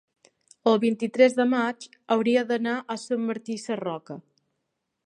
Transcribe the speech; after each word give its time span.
el 0.71 0.79
vint-i-tres 0.83 1.35
de 1.41 1.45
maig 1.51 1.87
hauria 2.17 2.45
d'anar 2.53 2.75
a 2.79 2.99
Sant 3.07 3.23
Martí 3.31 3.61
Sarroca. 3.67 4.19